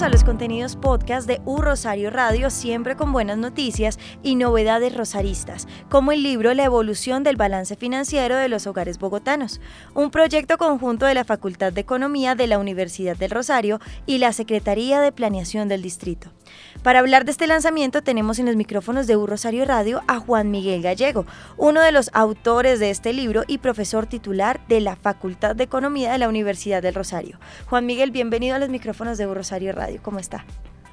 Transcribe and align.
Bienvenidos 0.00 0.22
a 0.22 0.24
los 0.24 0.30
contenidos 0.30 0.76
podcast 0.76 1.26
de 1.26 1.42
U 1.44 1.58
Rosario 1.60 2.08
Radio, 2.08 2.48
siempre 2.48 2.96
con 2.96 3.12
buenas 3.12 3.36
noticias 3.36 3.98
y 4.22 4.34
novedades 4.34 4.96
rosaristas, 4.96 5.68
como 5.90 6.12
el 6.12 6.22
libro 6.22 6.54
La 6.54 6.64
evolución 6.64 7.22
del 7.22 7.36
balance 7.36 7.76
financiero 7.76 8.36
de 8.36 8.48
los 8.48 8.66
hogares 8.66 8.98
bogotanos, 8.98 9.60
un 9.92 10.10
proyecto 10.10 10.56
conjunto 10.56 11.04
de 11.04 11.12
la 11.12 11.24
Facultad 11.24 11.74
de 11.74 11.82
Economía 11.82 12.34
de 12.34 12.46
la 12.46 12.58
Universidad 12.58 13.14
del 13.14 13.30
Rosario 13.30 13.78
y 14.06 14.16
la 14.16 14.32
Secretaría 14.32 15.00
de 15.00 15.12
Planeación 15.12 15.68
del 15.68 15.82
Distrito. 15.82 16.30
Para 16.82 17.00
hablar 17.00 17.26
de 17.26 17.32
este 17.32 17.46
lanzamiento 17.46 18.02
tenemos 18.02 18.38
en 18.38 18.46
los 18.46 18.56
micrófonos 18.56 19.06
de 19.06 19.16
U 19.16 19.26
Rosario 19.26 19.66
Radio 19.66 20.00
a 20.08 20.18
Juan 20.18 20.50
Miguel 20.50 20.80
Gallego, 20.80 21.26
uno 21.58 21.82
de 21.82 21.92
los 21.92 22.08
autores 22.14 22.80
de 22.80 22.88
este 22.88 23.12
libro 23.12 23.42
y 23.46 23.58
profesor 23.58 24.06
titular 24.06 24.60
de 24.66 24.80
la 24.80 24.96
Facultad 24.96 25.54
de 25.54 25.64
Economía 25.64 26.10
de 26.10 26.18
la 26.18 26.28
Universidad 26.28 26.82
del 26.82 26.94
Rosario. 26.94 27.38
Juan 27.68 27.84
Miguel, 27.84 28.12
bienvenido 28.12 28.56
a 28.56 28.58
los 28.58 28.70
micrófonos 28.70 29.18
de 29.18 29.26
U 29.26 29.34
Rosario 29.34 29.72
Radio. 29.72 29.89
¿Cómo 29.98 30.18
está? 30.18 30.44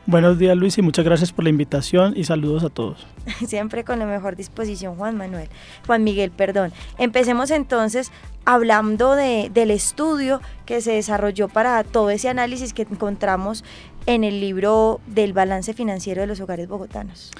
Buenos 0.07 0.39
días 0.39 0.55
Luis 0.55 0.77
y 0.77 0.81
muchas 0.81 1.03
gracias 1.03 1.33
por 1.33 1.43
la 1.43 1.49
invitación 1.49 2.13
y 2.15 2.23
saludos 2.23 2.63
a 2.63 2.69
todos. 2.69 3.05
Siempre 3.45 3.83
con 3.83 3.99
la 3.99 4.05
mejor 4.05 4.37
disposición 4.37 4.95
Juan 4.95 5.17
Manuel. 5.17 5.49
Juan 5.85 6.05
Miguel, 6.05 6.31
perdón. 6.31 6.71
Empecemos 6.97 7.51
entonces 7.51 8.13
hablando 8.45 9.15
de, 9.15 9.51
del 9.53 9.69
estudio 9.69 10.39
que 10.65 10.79
se 10.79 10.93
desarrolló 10.93 11.49
para 11.49 11.83
todo 11.83 12.09
ese 12.09 12.29
análisis 12.29 12.71
que 12.71 12.83
encontramos 12.83 13.65
en 14.05 14.23
el 14.23 14.39
libro 14.39 15.01
del 15.07 15.33
balance 15.33 15.73
financiero 15.73 16.21
de 16.21 16.27
los 16.27 16.39
hogares 16.39 16.69
bogotanos. 16.69 17.31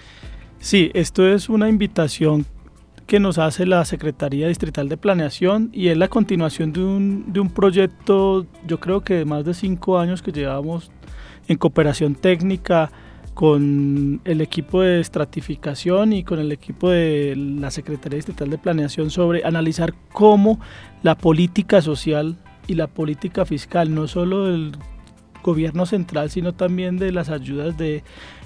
Sí, 0.60 0.92
esto 0.94 1.26
es 1.26 1.48
una 1.48 1.70
invitación 1.70 2.46
que 3.06 3.22
nos 3.22 3.38
hace 3.38 3.66
la 3.66 3.86
Secretaría 3.86 4.50
Distrital 4.50 4.90
de 4.90 4.98
Planeación 4.98 5.70
y 5.72 5.88
es 5.88 5.98
la 5.98 6.10
continuación 6.10 6.74
de 6.74 6.84
un, 6.84 7.32
de 7.32 7.40
un 7.40 7.50
proyecto, 7.50 8.46
yo 8.68 8.82
creo 8.82 9.02
que 9.02 9.14
de 9.14 9.26
más 9.26 9.46
de 9.46 9.54
cinco 9.54 9.98
años 9.98 10.22
que 10.22 10.34
llevamos 10.34 10.92
en 11.48 11.58
cooperación 11.58 12.16
técnica 12.16 12.92
con 13.34 14.20
el 14.26 14.42
equipo 14.42 14.82
de 14.82 15.00
estratificación 15.00 16.12
y 16.12 16.24
con 16.24 16.40
el 16.40 16.52
equipo 16.52 16.90
de 16.90 17.36
la 17.36 17.70
Secretaría 17.70 18.18
Distrital 18.18 18.50
de 18.50 18.58
Planeación 18.58 19.12
sobre 19.12 19.46
analizar 19.46 19.94
cómo 20.12 20.60
la 21.04 21.16
política 21.16 21.82
social 21.82 22.36
y 22.66 22.74
la 22.74 22.88
política 22.88 23.46
fiscal, 23.46 23.94
no 23.94 24.08
solo 24.08 24.46
del 24.46 24.76
gobierno 25.44 25.86
central, 25.86 26.32
sino 26.32 26.54
también 26.54 26.98
de 26.98 27.12
las 27.12 27.30
ayudas 27.30 27.76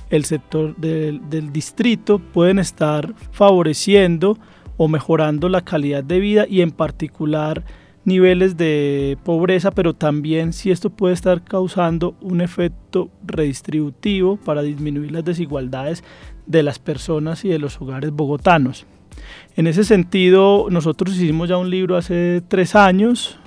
el 0.10 0.26
sector 0.26 0.76
del 0.76 1.54
distrito, 1.54 2.20
pueden 2.20 2.60
estar 2.60 3.14
favoreciendo 3.32 4.38
o 4.76 4.90
mejorando 4.90 5.48
la 5.48 5.62
calidad 5.62 6.04
de 6.04 6.20
vida 6.20 6.46
y 6.50 6.62
en 6.62 6.72
particular 6.72 7.64
niveles 8.04 8.58
de 8.58 9.18
pobreza, 9.24 9.72
pero 9.72 9.94
también 9.94 10.54
si 10.54 10.72
esto 10.72 10.90
puede 10.90 11.14
estar 11.14 11.44
causando 11.44 12.16
un 12.22 12.42
efecto 12.42 13.10
redistributivo 13.26 14.38
para 14.38 14.64
disminuir 14.64 15.12
las 15.12 15.24
desigualdades 15.24 16.04
de 16.48 16.64
las 16.64 16.80
personas 16.80 17.46
y 17.46 17.50
de 17.50 17.60
los 17.60 17.80
hogares 17.80 18.12
bogotanos. 18.12 18.86
En 19.56 19.68
ese 19.68 19.84
sentido, 19.84 20.68
nosotros 20.70 21.16
hicimos 21.16 21.50
ya 21.50 21.58
un 21.58 21.70
libro 21.70 21.96
hace 21.98 22.42
tres 22.48 22.76
años 22.76 23.38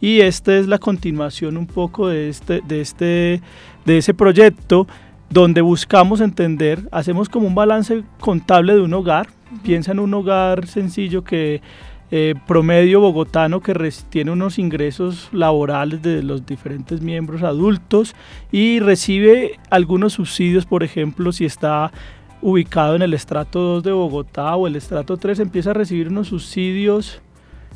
y 0.00 0.20
esta 0.20 0.56
es 0.56 0.66
la 0.68 0.78
continuación 0.78 1.56
un 1.56 1.66
poco 1.66 2.08
de, 2.08 2.28
este, 2.28 2.62
de, 2.66 2.80
este, 2.80 3.42
de 3.84 3.98
ese 3.98 4.14
proyecto 4.14 4.86
donde 5.30 5.60
buscamos 5.60 6.20
entender, 6.20 6.88
hacemos 6.90 7.28
como 7.28 7.46
un 7.46 7.54
balance 7.54 8.02
contable 8.20 8.74
de 8.74 8.80
un 8.80 8.94
hogar, 8.94 9.28
piensa 9.62 9.92
en 9.92 9.98
un 9.98 10.14
hogar 10.14 10.66
sencillo 10.66 11.22
que 11.22 11.60
eh, 12.10 12.34
promedio 12.46 13.00
bogotano 13.00 13.60
que 13.60 13.74
tiene 14.08 14.30
unos 14.30 14.58
ingresos 14.58 15.28
laborales 15.32 16.00
de 16.00 16.22
los 16.22 16.46
diferentes 16.46 17.02
miembros 17.02 17.42
adultos 17.42 18.14
y 18.50 18.80
recibe 18.80 19.58
algunos 19.68 20.14
subsidios, 20.14 20.64
por 20.64 20.82
ejemplo, 20.82 21.32
si 21.32 21.44
está 21.44 21.92
ubicado 22.40 22.96
en 22.96 23.02
el 23.02 23.14
estrato 23.14 23.60
2 23.60 23.82
de 23.82 23.92
Bogotá 23.92 24.56
o 24.56 24.66
el 24.66 24.76
estrato 24.76 25.16
3, 25.16 25.40
empieza 25.40 25.70
a 25.70 25.74
recibir 25.74 26.08
unos 26.08 26.28
subsidios 26.28 27.20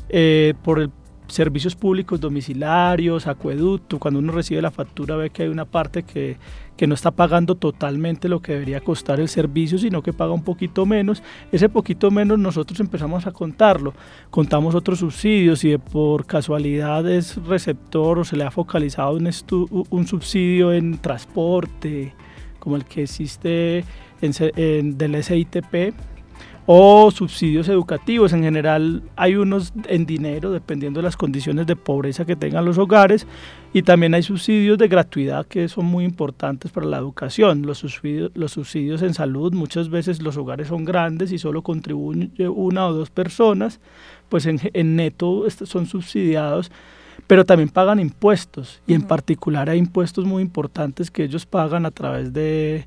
eh, 0.09 0.53
por 0.63 0.79
el 0.79 0.89
servicios 1.27 1.75
públicos 1.75 2.19
domiciliarios, 2.19 3.27
acueducto, 3.27 3.99
cuando 3.99 4.19
uno 4.19 4.31
recibe 4.31 4.61
la 4.61 4.71
factura 4.71 5.15
ve 5.15 5.29
que 5.29 5.43
hay 5.43 5.49
una 5.49 5.65
parte 5.65 6.03
que, 6.03 6.37
que, 6.75 6.87
no 6.87 6.93
está 6.93 7.11
pagando 7.11 7.55
totalmente 7.55 8.29
lo 8.29 8.41
que 8.41 8.53
debería 8.53 8.81
costar 8.81 9.19
el 9.19 9.29
servicio, 9.29 9.77
sino 9.77 10.01
que 10.01 10.13
paga 10.13 10.33
un 10.33 10.43
poquito 10.43 10.85
menos. 10.85 11.23
Ese 11.51 11.69
poquito 11.69 12.11
menos 12.11 12.39
nosotros 12.39 12.79
empezamos 12.79 13.25
a 13.25 13.31
contarlo. 13.31 13.93
Contamos 14.29 14.75
otros 14.75 14.99
subsidios 14.99 15.63
y 15.63 15.77
por 15.77 16.25
casualidad 16.25 17.09
es 17.09 17.37
receptor 17.45 18.19
o 18.19 18.23
se 18.23 18.35
le 18.35 18.43
ha 18.43 18.51
focalizado 18.51 19.15
un, 19.15 19.29
un 19.89 20.07
subsidio 20.07 20.73
en 20.73 20.97
transporte, 20.97 22.13
como 22.59 22.75
el 22.75 22.85
que 22.85 23.03
existe 23.03 23.83
en, 24.21 24.31
en, 24.55 24.97
del 24.97 25.23
SITP, 25.23 25.93
o 26.65 27.11
subsidios 27.11 27.67
educativos. 27.67 28.33
En 28.33 28.43
general 28.43 29.03
hay 29.15 29.35
unos 29.35 29.73
en 29.87 30.05
dinero, 30.05 30.51
dependiendo 30.51 30.99
de 30.99 31.03
las 31.03 31.17
condiciones 31.17 31.67
de 31.67 31.75
pobreza 31.75 32.25
que 32.25 32.35
tengan 32.35 32.65
los 32.65 32.77
hogares, 32.77 33.27
y 33.73 33.81
también 33.81 34.13
hay 34.13 34.23
subsidios 34.23 34.77
de 34.77 34.87
gratuidad 34.87 35.45
que 35.45 35.67
son 35.67 35.85
muy 35.85 36.05
importantes 36.05 36.71
para 36.71 36.85
la 36.85 36.97
educación. 36.97 37.63
Los 37.63 37.79
subsidios, 37.79 38.31
los 38.35 38.51
subsidios 38.51 39.01
en 39.01 39.13
salud, 39.13 39.53
muchas 39.53 39.89
veces 39.89 40.21
los 40.21 40.37
hogares 40.37 40.67
son 40.67 40.85
grandes 40.85 41.31
y 41.31 41.39
solo 41.39 41.61
contribuye 41.63 42.47
una 42.49 42.87
o 42.87 42.93
dos 42.93 43.09
personas, 43.09 43.79
pues 44.29 44.45
en, 44.45 44.59
en 44.73 44.95
neto 44.95 45.45
son 45.49 45.85
subsidiados 45.85 46.71
pero 47.27 47.45
también 47.45 47.69
pagan 47.69 47.99
impuestos 47.99 48.81
y 48.85 48.93
en 48.93 49.03
particular 49.03 49.69
hay 49.69 49.79
impuestos 49.79 50.25
muy 50.25 50.41
importantes 50.41 51.09
que 51.09 51.23
ellos 51.23 51.45
pagan 51.45 51.85
a 51.85 51.91
través 51.91 52.33
de, 52.33 52.85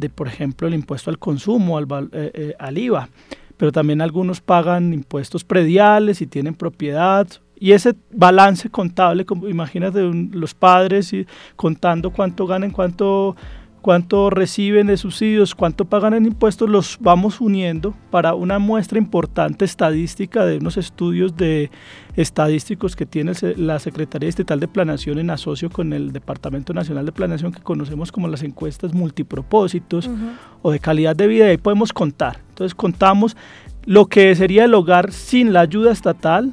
de, 0.00 0.08
por 0.08 0.26
ejemplo, 0.26 0.66
el 0.66 0.74
impuesto 0.74 1.10
al 1.10 1.18
consumo, 1.18 1.76
al, 1.78 1.86
eh, 2.12 2.30
eh, 2.34 2.54
al 2.58 2.78
IVA, 2.78 3.08
pero 3.56 3.70
también 3.70 4.00
algunos 4.00 4.40
pagan 4.40 4.92
impuestos 4.94 5.44
prediales 5.44 6.20
y 6.22 6.26
tienen 6.26 6.54
propiedad. 6.54 7.28
Y 7.58 7.72
ese 7.72 7.94
balance 8.10 8.70
contable, 8.70 9.26
como 9.26 9.46
imagínate 9.46 10.00
los 10.02 10.54
padres 10.54 11.12
y 11.12 11.26
contando 11.56 12.10
cuánto 12.10 12.46
ganan, 12.46 12.70
cuánto 12.70 13.36
cuánto 13.80 14.30
reciben 14.30 14.86
de 14.86 14.96
subsidios, 14.96 15.54
cuánto 15.54 15.84
pagan 15.84 16.14
en 16.14 16.26
impuestos, 16.26 16.68
los 16.68 16.98
vamos 17.00 17.40
uniendo 17.40 17.94
para 18.10 18.34
una 18.34 18.58
muestra 18.58 18.98
importante 18.98 19.64
estadística 19.64 20.44
de 20.44 20.58
unos 20.58 20.76
estudios 20.76 21.36
de 21.36 21.70
estadísticos 22.16 22.96
que 22.96 23.06
tiene 23.06 23.32
la 23.56 23.78
Secretaría 23.78 24.28
Estatal 24.28 24.60
de 24.60 24.68
Planeación 24.68 25.18
en 25.18 25.30
asocio 25.30 25.70
con 25.70 25.92
el 25.92 26.12
Departamento 26.12 26.74
Nacional 26.74 27.06
de 27.06 27.12
Planeación 27.12 27.52
que 27.52 27.62
conocemos 27.62 28.12
como 28.12 28.28
las 28.28 28.42
encuestas 28.42 28.92
multipropósitos 28.92 30.10
o 30.62 30.70
de 30.70 30.78
calidad 30.78 31.16
de 31.16 31.26
vida 31.26 31.46
y 31.46 31.50
ahí 31.50 31.58
podemos 31.58 31.92
contar. 31.92 32.40
Entonces 32.50 32.74
contamos 32.74 33.36
lo 33.84 34.06
que 34.06 34.34
sería 34.34 34.64
el 34.64 34.74
hogar 34.74 35.12
sin 35.12 35.52
la 35.52 35.60
ayuda 35.60 35.92
estatal 35.92 36.52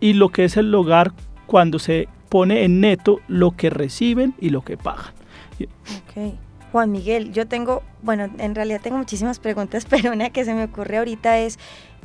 y 0.00 0.14
lo 0.14 0.30
que 0.30 0.44
es 0.44 0.56
el 0.56 0.74
hogar 0.74 1.12
cuando 1.46 1.78
se 1.78 2.08
pone 2.28 2.64
en 2.64 2.80
neto 2.80 3.20
lo 3.28 3.52
que 3.52 3.70
reciben 3.70 4.34
y 4.40 4.50
lo 4.50 4.62
que 4.62 4.76
pagan. 4.76 5.14
Ok. 5.62 6.34
Juan 6.72 6.90
Miguel, 6.92 7.32
yo 7.32 7.46
tengo, 7.46 7.82
bueno, 8.02 8.28
en 8.38 8.54
realidad 8.54 8.80
tengo 8.82 8.98
muchísimas 8.98 9.38
preguntas, 9.38 9.86
pero 9.90 10.12
una 10.12 10.30
que 10.30 10.44
se 10.44 10.54
me 10.54 10.64
ocurre 10.64 10.98
ahorita 10.98 11.38
es 11.38 11.58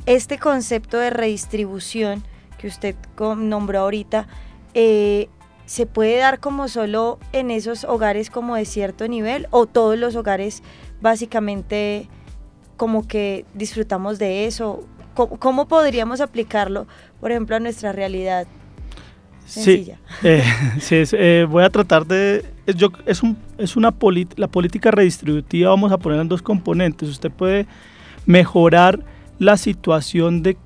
este 0.06 0.38
concepto 0.38 0.98
de 0.98 1.10
redistribución 1.10 2.24
que 2.58 2.68
usted 2.68 2.94
nombró 3.18 3.80
ahorita, 3.80 4.28
eh, 4.74 5.28
¿se 5.66 5.86
puede 5.86 6.16
dar 6.18 6.38
como 6.40 6.68
solo 6.68 7.18
en 7.32 7.50
esos 7.50 7.84
hogares 7.84 8.30
como 8.30 8.54
de 8.56 8.64
cierto 8.64 9.08
nivel 9.08 9.48
o 9.50 9.66
todos 9.66 9.98
los 9.98 10.16
hogares 10.16 10.62
básicamente 11.00 12.08
como 12.76 13.06
que 13.06 13.44
disfrutamos 13.54 14.18
de 14.18 14.46
eso. 14.46 14.84
¿Cómo, 15.14 15.38
cómo 15.38 15.68
podríamos 15.68 16.20
aplicarlo, 16.20 16.86
por 17.20 17.30
ejemplo, 17.30 17.56
a 17.56 17.60
nuestra 17.60 17.92
realidad 17.92 18.46
Sí, 19.46 19.90
eh, 20.22 20.44
sí 20.80 21.02
eh, 21.12 21.46
voy 21.48 21.64
a 21.64 21.70
tratar 21.70 22.06
de... 22.06 22.44
Yo, 22.76 22.88
es, 23.06 23.22
un, 23.22 23.36
es 23.58 23.76
una 23.76 23.94
la 24.36 24.48
política 24.48 24.90
redistributiva 24.90 25.70
vamos 25.70 25.92
a 25.92 25.98
poner 25.98 26.20
en 26.20 26.28
dos 26.28 26.42
componentes. 26.42 27.08
Usted 27.08 27.30
puede 27.30 27.66
mejorar 28.24 29.04
la 29.38 29.56
situación 29.56 30.42
de, 30.42 30.56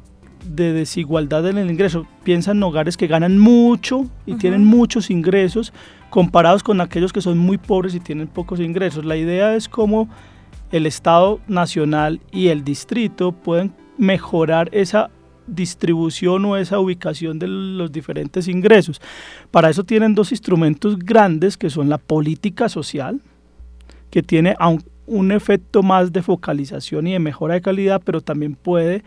de 0.44 0.73
desigualdad 0.73 1.49
en 1.49 1.58
el 1.58 1.70
ingreso. 1.70 2.06
Piensa 2.23 2.52
en 2.52 2.62
hogares 2.62 2.96
que 2.96 3.06
ganan 3.06 3.38
mucho 3.38 4.06
y 4.26 4.34
tienen 4.34 4.64
muchos 4.64 5.11
ingresos 5.11 5.72
comparados 6.11 6.62
con 6.62 6.81
aquellos 6.81 7.12
que 7.12 7.20
son 7.20 7.38
muy 7.38 7.58
pobres 7.58 7.94
y 7.94 8.00
tienen 8.00 8.29
pocos 8.29 8.61
ingresos. 8.61 9.05
La 9.05 9.17
idea 9.17 9.55
es 9.55 9.69
cómo 9.69 10.08
el 10.70 10.87
Estado 10.87 11.40
nacional 11.49 12.20
y 12.32 12.49
el 12.49 12.64
distrito 12.64 13.32
pueden 13.32 13.72
mejorar 13.99 14.69
esa 14.72 15.11
distribución 15.46 16.44
o 16.44 16.56
esa 16.56 16.78
ubicación 16.78 17.38
de 17.38 17.48
los 17.48 17.93
diferentes 17.93 18.48
ingresos. 18.48 19.00
Para 19.50 19.70
eso 19.70 19.84
tienen 19.84 20.14
dos 20.14 20.32
instrumentos 20.32 20.98
grandes 20.98 21.56
que 21.56 21.70
son 21.70 21.88
la 21.88 21.98
política 21.98 22.69
social, 22.69 23.20
que 24.10 24.22
tiene 24.22 24.56
un 25.06 25.32
efecto 25.32 25.82
más 25.82 26.12
de 26.12 26.22
focalización 26.22 27.06
y 27.06 27.12
de 27.12 27.19
mejora 27.19 27.54
de 27.54 27.60
calidad, 27.60 28.02
pero 28.04 28.20
también 28.20 28.54
puede 28.54 29.02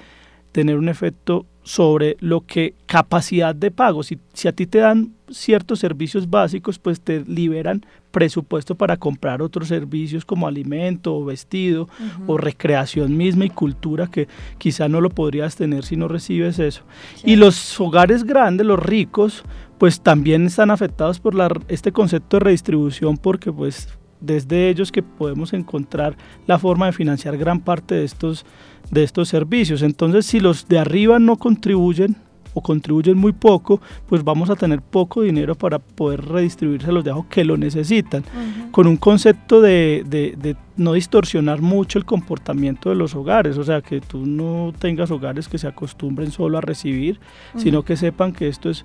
tener 0.52 0.78
un 0.78 0.90
efecto 0.90 1.46
sobre 1.64 2.18
lo 2.20 2.42
que 2.42 2.74
capacidad 2.88 3.54
de 3.54 3.70
pago. 3.70 4.02
Si, 4.02 4.18
si 4.34 4.48
a 4.48 4.54
ti 4.54 4.66
te 4.66 4.80
dan 4.80 5.14
ciertos 5.30 5.80
servicios 5.80 6.30
básicos, 6.30 6.80
pues 6.80 7.00
te 7.00 7.24
liberan 7.26 7.86
presupuesto 8.10 8.76
para 8.76 8.98
comprar 8.98 9.42
otros 9.42 9.68
servicios 9.68 10.26
como 10.26 10.48
alimento 10.48 11.16
o 11.16 11.26
vestido 11.26 11.88
o 12.26 12.38
recreación 12.38 13.16
misma 13.16 13.46
y 13.46 13.50
cultura 13.50 14.08
que 14.08 14.28
quizá 14.58 14.90
no 14.90 15.00
lo 15.00 15.12
podrías 15.12 15.56
tener 15.56 15.86
si 15.86 15.96
no 15.96 16.08
recibes 16.08 16.58
eso. 16.58 16.82
Y 17.24 17.36
los 17.36 17.80
hogares 17.80 18.24
grandes, 18.24 18.66
los 18.66 18.80
ricos, 18.80 19.44
pues 19.78 20.02
también 20.02 20.48
están 20.48 20.72
afectados 20.72 21.20
por 21.20 21.36
la, 21.36 21.50
este 21.68 21.92
concepto 21.92 22.38
de 22.38 22.46
redistribución 22.46 23.18
porque 23.18 23.52
pues 23.52 23.88
desde 24.20 24.70
ellos 24.70 24.92
que 24.92 25.04
podemos 25.04 25.54
encontrar 25.54 26.18
la 26.46 26.60
forma 26.60 26.88
de 26.88 26.94
financiar 26.94 27.38
gran 27.38 27.62
parte 27.62 27.96
de 27.96 28.04
estos, 28.04 28.46
de 28.92 29.04
estos 29.04 29.30
servicios. 29.30 29.82
Entonces, 29.82 30.26
si 30.26 30.40
los 30.40 30.68
de 30.68 30.80
arriba 30.80 31.20
no 31.20 31.38
contribuyen 31.38 32.16
o 32.54 32.62
contribuyen 32.62 33.18
muy 33.18 33.32
poco, 33.32 33.80
pues 34.08 34.24
vamos 34.24 34.50
a 34.50 34.56
tener 34.56 34.82
poco 34.82 35.22
dinero 35.22 35.56
para 35.56 35.80
poder 35.80 36.26
redistribuirse 36.26 36.90
a 36.90 36.92
los 36.92 37.04
de 37.04 37.12
abajo 37.12 37.28
que 37.30 37.44
lo 37.44 37.58
necesitan. 37.58 38.24
Con 38.72 38.88
un 38.88 38.98
concepto 38.98 39.62
de, 39.62 40.04
de, 40.08 40.56
no 40.78 40.94
distorsionar 40.94 41.62
mucho 41.62 42.00
el 42.00 42.06
comportamiento 42.06 42.90
de 42.90 42.96
los 42.96 43.16
hogares, 43.16 43.58
o 43.58 43.64
sea, 43.64 43.82
que 43.82 44.02
tú 44.02 44.26
no 44.26 44.74
tengas 44.78 45.12
hogares 45.12 45.48
que 45.48 45.58
se 45.58 45.68
acostumbren 45.68 46.32
solo 46.32 46.58
a 46.58 46.62
recibir, 46.62 47.20
sino 47.56 47.84
que 47.84 47.98
sepan 47.98 48.34
que 48.34 48.48
esto 48.48 48.70
es 48.70 48.84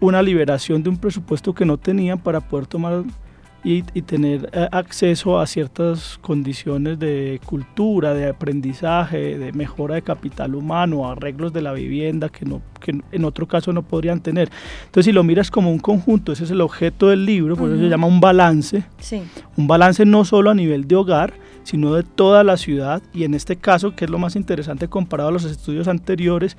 una 0.00 0.22
liberación 0.22 0.82
de 0.82 0.90
un 0.90 0.96
presupuesto 0.96 1.54
que 1.54 1.64
no 1.64 1.76
tenían 1.76 2.18
para 2.18 2.40
poder 2.40 2.66
tomar 2.66 3.04
y, 3.64 3.82
tener 4.02 4.48
eh, 4.52 4.68
acceso 4.70 5.40
a 5.40 5.46
ciertas 5.46 6.18
condiciones 6.18 6.98
de 6.98 7.40
cultura, 7.44 8.14
de 8.14 8.28
aprendizaje, 8.28 9.36
de 9.36 9.52
mejora 9.52 9.96
de 9.96 10.02
capital 10.02 10.54
humano, 10.54 11.10
arreglos 11.10 11.52
de 11.52 11.62
la 11.62 11.72
vivienda 11.72 12.28
que, 12.28 12.44
no, 12.44 12.62
que 12.80 13.00
en 13.10 13.24
otro 13.24 13.46
caso 13.46 13.72
no 13.72 13.82
podrían 13.82 14.20
tener. 14.20 14.48
Entonces, 14.86 15.06
si 15.06 15.12
lo 15.12 15.24
miras 15.24 15.50
como 15.50 15.70
un 15.70 15.80
conjunto, 15.80 16.32
ese 16.32 16.44
es 16.44 16.50
el 16.50 16.60
objeto 16.60 17.08
del 17.08 17.26
libro, 17.26 17.56
por 17.56 17.70
eso 17.70 17.80
se 17.80 17.88
llama 17.88 18.06
un 18.06 18.20
balance. 18.20 18.84
Sí. 18.98 19.22
Un 19.56 19.66
balance 19.66 20.04
no 20.06 20.24
solo 20.24 20.50
a 20.50 20.54
nivel 20.54 20.86
de 20.86 20.94
hogar, 20.94 21.34
sino 21.64 21.92
de 21.94 22.04
toda 22.04 22.44
la 22.44 22.56
ciudad 22.56 23.02
y 23.12 23.24
en 23.24 23.34
este 23.34 23.56
caso, 23.56 23.94
que 23.94 24.04
es 24.04 24.10
lo 24.10 24.18
más 24.18 24.36
interesante 24.36 24.88
comparado 24.88 25.30
a 25.30 25.32
los 25.32 25.44
estudios 25.44 25.88
anteriores, 25.88 26.56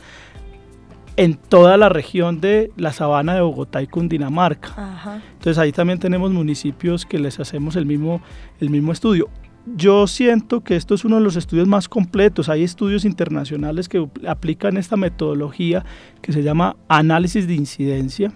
en 1.19 1.35
toda 1.35 1.75
la 1.75 1.89
región 1.89 2.39
de 2.39 2.71
la 2.77 2.93
sabana 2.93 3.35
de 3.35 3.41
Bogotá 3.41 3.81
y 3.81 3.87
Cundinamarca. 3.87 5.21
Entonces 5.33 5.57
ahí 5.57 5.73
también 5.73 5.99
tenemos 5.99 6.31
municipios 6.31 7.05
que 7.05 7.19
les 7.19 7.41
hacemos 7.41 7.75
el 7.75 7.85
mismo, 7.85 8.21
el 8.61 8.69
mismo 8.69 8.93
estudio. 8.93 9.27
Yo 9.65 10.07
siento 10.07 10.61
que 10.61 10.75
esto 10.75 10.95
es 10.95 11.05
uno 11.05 11.17
de 11.17 11.21
los 11.21 11.35
estudios 11.35 11.67
más 11.67 11.89
completos. 11.89 12.49
Hay 12.49 12.63
estudios 12.63 13.05
internacionales 13.05 13.87
que 13.89 14.07
aplican 14.27 14.77
esta 14.77 14.97
metodología 14.97 15.85
que 16.21 16.33
se 16.33 16.43
llama 16.43 16.75
análisis 16.87 17.47
de 17.47 17.55
incidencia. 17.55 18.31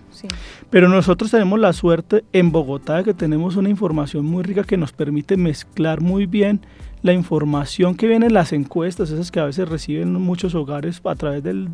Pero 0.69 0.89
nosotros 0.89 1.31
tenemos 1.31 1.59
la 1.59 1.73
suerte 1.73 2.23
en 2.33 2.51
Bogotá 2.51 2.97
de 2.97 3.03
que 3.05 3.13
tenemos 3.13 3.55
una 3.55 3.69
información 3.69 4.25
muy 4.25 4.43
rica 4.43 4.63
que 4.63 4.77
nos 4.77 4.91
permite 4.91 5.37
mezclar 5.37 6.01
muy 6.01 6.25
bien 6.25 6.61
la 7.01 7.13
información 7.13 7.95
que 7.95 8.07
viene 8.07 8.27
en 8.27 8.33
las 8.33 8.53
encuestas, 8.53 9.11
esas 9.11 9.29
que 9.29 9.39
a 9.39 9.45
veces 9.45 9.67
reciben 9.67 10.13
muchos 10.13 10.55
hogares 10.55 11.01
a 11.03 11.15
través 11.15 11.43
del, 11.43 11.67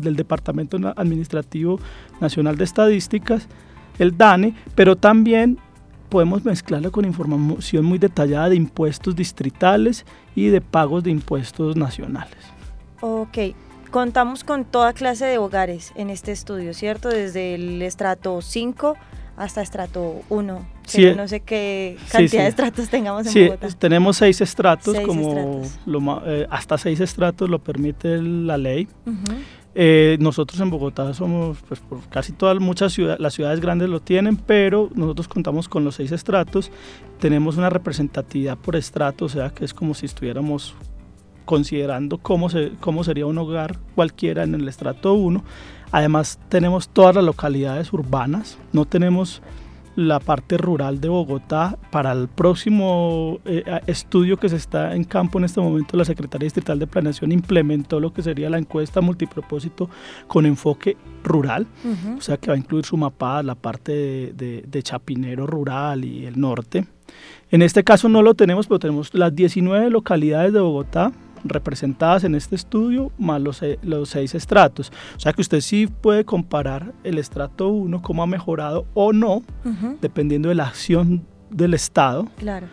del 0.00 0.16
Departamento 0.16 0.78
Administrativo 0.96 1.80
Nacional 2.20 2.56
de 2.56 2.64
Estadísticas, 2.64 3.48
el 3.98 4.16
DANE, 4.16 4.54
pero 4.76 4.94
también 4.94 5.58
podemos 6.08 6.44
mezclarla 6.44 6.90
con 6.90 7.04
información 7.04 7.84
muy 7.84 7.98
detallada 7.98 8.48
de 8.48 8.56
impuestos 8.56 9.14
distritales 9.14 10.04
y 10.34 10.48
de 10.48 10.60
pagos 10.60 11.04
de 11.04 11.10
impuestos 11.10 11.76
nacionales. 11.76 12.38
Ok, 13.00 13.38
contamos 13.90 14.44
con 14.44 14.64
toda 14.64 14.92
clase 14.92 15.26
de 15.26 15.38
hogares 15.38 15.92
en 15.94 16.10
este 16.10 16.32
estudio, 16.32 16.74
¿cierto? 16.74 17.08
Desde 17.08 17.54
el 17.54 17.82
estrato 17.82 18.40
5 18.40 18.96
hasta 19.36 19.62
estrato 19.62 20.22
1. 20.30 20.66
Sí, 20.84 21.06
no 21.16 21.28
sé 21.28 21.40
qué 21.40 21.96
cantidad 22.10 22.42
de 22.42 22.48
estratos 22.48 22.88
tengamos 22.88 23.26
en 23.26 23.32
sí, 23.32 23.50
Tenemos 23.78 24.16
seis 24.16 24.40
estratos, 24.40 24.98
como 25.00 25.62
Lo, 25.86 26.22
eh, 26.26 26.46
hasta 26.50 26.78
seis 26.78 26.98
estratos 27.00 27.48
lo 27.48 27.58
permite 27.58 28.20
la 28.20 28.56
ley. 28.56 28.88
Eh, 29.80 30.16
nosotros 30.18 30.60
en 30.60 30.70
Bogotá 30.70 31.14
somos, 31.14 31.58
pues 31.68 31.78
por 31.78 32.00
casi 32.08 32.32
todas, 32.32 32.58
muchas 32.58 32.92
ciudades, 32.92 33.20
las 33.20 33.34
ciudades 33.34 33.60
grandes 33.60 33.88
lo 33.88 34.00
tienen, 34.00 34.36
pero 34.36 34.90
nosotros 34.96 35.28
contamos 35.28 35.68
con 35.68 35.84
los 35.84 35.94
seis 35.94 36.10
estratos. 36.10 36.72
Tenemos 37.20 37.56
una 37.56 37.70
representatividad 37.70 38.58
por 38.58 38.74
estrato, 38.74 39.26
o 39.26 39.28
sea 39.28 39.50
que 39.50 39.64
es 39.64 39.72
como 39.72 39.94
si 39.94 40.06
estuviéramos 40.06 40.74
considerando 41.44 42.18
cómo, 42.18 42.50
se, 42.50 42.72
cómo 42.80 43.04
sería 43.04 43.26
un 43.26 43.38
hogar 43.38 43.78
cualquiera 43.94 44.42
en 44.42 44.56
el 44.56 44.66
estrato 44.66 45.14
1 45.14 45.44
Además 45.90 46.38
tenemos 46.48 46.88
todas 46.88 47.14
las 47.14 47.24
localidades 47.24 47.92
urbanas, 47.92 48.58
no 48.72 48.84
tenemos 48.84 49.42
la 49.98 50.20
parte 50.20 50.56
rural 50.56 51.00
de 51.00 51.08
Bogotá. 51.08 51.76
Para 51.90 52.12
el 52.12 52.28
próximo 52.28 53.40
eh, 53.44 53.64
estudio 53.88 54.36
que 54.36 54.48
se 54.48 54.54
está 54.54 54.94
en 54.94 55.02
campo 55.02 55.38
en 55.38 55.44
este 55.44 55.60
momento, 55.60 55.96
la 55.96 56.04
Secretaría 56.04 56.46
Distrital 56.46 56.78
de 56.78 56.86
Planeación 56.86 57.32
implementó 57.32 57.98
lo 57.98 58.12
que 58.12 58.22
sería 58.22 58.48
la 58.48 58.58
encuesta 58.58 59.00
multipropósito 59.00 59.90
con 60.28 60.46
enfoque 60.46 60.96
rural, 61.24 61.66
o 62.16 62.20
sea 62.20 62.36
que 62.36 62.46
va 62.46 62.54
a 62.54 62.58
incluir 62.58 62.84
su 62.84 62.96
mapa, 62.96 63.42
la 63.42 63.56
parte 63.56 64.32
de 64.32 64.82
Chapinero 64.84 65.48
rural 65.48 66.04
y 66.04 66.26
el 66.26 66.40
norte. 66.40 66.86
En 67.50 67.62
este 67.62 67.82
caso 67.82 68.08
no 68.08 68.22
lo 68.22 68.34
tenemos, 68.34 68.68
pero 68.68 68.78
tenemos 68.78 69.12
las 69.14 69.34
19 69.34 69.90
localidades 69.90 70.52
de 70.52 70.60
Bogotá 70.60 71.12
representadas 71.44 72.24
en 72.24 72.34
este 72.34 72.56
estudio 72.56 73.12
más 73.18 73.40
los, 73.40 73.62
los 73.82 74.08
seis 74.10 74.34
estratos. 74.34 74.92
O 75.16 75.20
sea 75.20 75.32
que 75.32 75.40
usted 75.40 75.60
sí 75.60 75.86
puede 75.86 76.24
comparar 76.24 76.92
el 77.04 77.18
estrato 77.18 77.68
1, 77.68 78.02
cómo 78.02 78.22
ha 78.22 78.26
mejorado 78.26 78.86
o 78.94 79.12
no, 79.12 79.42
dependiendo 80.00 80.48
de 80.48 80.54
la 80.54 80.66
acción 80.66 81.26
del 81.50 81.74
Estado. 81.74 82.26
Claro 82.36 82.66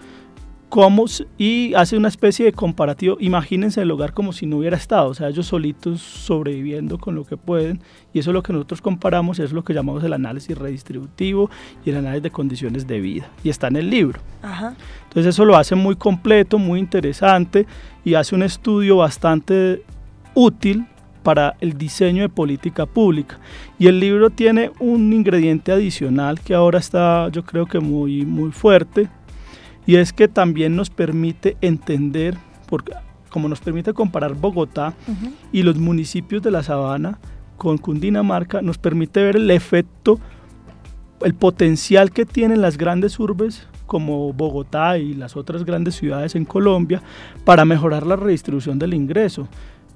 cómo, 0.75 1.05
y 1.37 1.73
hace 1.75 1.95
una 1.95 2.09
especie 2.09 2.43
de 2.43 2.51
comparativo. 2.51 3.15
Imagínense 3.21 3.81
el 3.81 3.89
hogar 3.91 4.11
como 4.11 4.33
si 4.33 4.45
no 4.45 4.57
hubiera 4.57 4.75
estado, 4.75 5.07
o 5.07 5.13
sea, 5.13 5.29
ellos 5.29 5.45
solitos 5.45 6.01
sobreviviendo 6.01 6.97
con 6.97 7.15
lo 7.15 7.23
que 7.23 7.37
pueden, 7.37 7.79
y 8.11 8.19
eso 8.19 8.31
es 8.31 8.33
lo 8.33 8.43
que 8.43 8.51
nosotros 8.51 8.81
comparamos, 8.81 9.39
es 9.39 9.53
lo 9.53 9.63
que 9.63 9.73
llamamos 9.73 10.03
el 10.03 10.11
análisis 10.11 10.57
redistributivo 10.57 11.49
y 11.85 11.91
el 11.91 11.95
análisis 11.95 12.23
de 12.23 12.31
condiciones 12.31 12.87
de 12.87 12.99
vida, 12.99 13.29
y 13.41 13.47
está 13.47 13.69
en 13.69 13.77
el 13.77 13.89
libro. 13.89 14.19
Entonces 14.43 15.27
eso 15.27 15.45
lo 15.45 15.55
hace 15.55 15.75
muy 15.75 15.95
completo, 15.95 16.59
muy 16.59 16.81
interesante, 16.81 17.65
y 18.03 18.15
hace 18.15 18.35
un 18.35 18.43
estudio 18.43 18.97
bastante 18.97 19.81
útil 20.33 20.87
para 21.23 21.55
el 21.61 21.77
diseño 21.77 22.23
de 22.23 22.27
política 22.27 22.85
pública. 22.85 23.39
Y 23.79 23.87
el 23.87 24.01
libro 24.01 24.29
tiene 24.29 24.71
un 24.81 25.13
ingrediente 25.13 25.71
adicional 25.71 26.41
que 26.41 26.53
ahora 26.53 26.79
está 26.79 27.29
yo 27.29 27.45
creo 27.45 27.65
que 27.65 27.79
muy, 27.79 28.25
muy 28.25 28.51
fuerte, 28.51 29.07
y 29.85 29.95
es 29.95 30.13
que 30.13 30.27
también 30.27 30.75
nos 30.75 30.89
permite 30.89 31.57
entender, 31.61 32.37
porque 32.67 32.93
como 33.29 33.49
nos 33.49 33.59
permite 33.59 33.93
comparar 33.93 34.33
Bogotá 34.33 34.93
y 35.51 35.63
los 35.63 35.77
municipios 35.77 36.41
de 36.41 36.51
la 36.51 36.63
sabana 36.63 37.19
con 37.57 37.77
Cundinamarca, 37.77 38.61
nos 38.61 38.77
permite 38.77 39.21
ver 39.23 39.35
el 39.35 39.51
efecto, 39.51 40.19
el 41.21 41.33
potencial 41.33 42.11
que 42.11 42.25
tienen 42.25 42.61
las 42.61 42.77
grandes 42.77 43.19
urbes 43.19 43.67
como 43.85 44.33
Bogotá 44.33 44.97
y 44.97 45.13
las 45.13 45.35
otras 45.35 45.63
grandes 45.63 45.95
ciudades 45.95 46.35
en 46.35 46.45
Colombia 46.45 47.01
para 47.43 47.65
mejorar 47.65 48.05
la 48.07 48.15
redistribución 48.15 48.79
del 48.79 48.93
ingreso. 48.93 49.47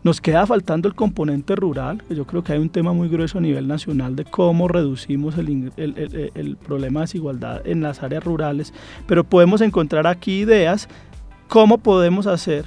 Nos 0.01 0.21
queda 0.21 0.45
faltando 0.45 0.87
el 0.87 0.95
componente 0.95 1.55
rural, 1.57 2.01
yo 2.09 2.25
creo 2.25 2.41
que 2.41 2.53
hay 2.53 2.59
un 2.59 2.69
tema 2.69 2.93
muy 2.93 3.09
grueso 3.09 3.37
a 3.37 3.41
nivel 3.41 3.67
nacional 3.67 4.15
de 4.15 4.23
cómo 4.23 4.69
reducimos 4.69 5.37
el, 5.37 5.73
el, 5.75 6.31
el, 6.33 6.55
problema 6.55 7.01
de 7.01 7.03
desigualdad 7.03 7.67
en 7.67 7.81
las 7.81 8.01
áreas 8.01 8.23
rurales, 8.23 8.73
pero 9.07 9.25
podemos 9.25 9.59
encontrar 9.59 10.07
aquí 10.07 10.39
ideas 10.39 10.87
cómo 11.49 11.79
podemos 11.79 12.27
hacer 12.27 12.65